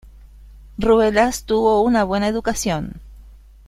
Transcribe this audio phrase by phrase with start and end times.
[0.79, 3.01] Ruelas tuvo una buena educación.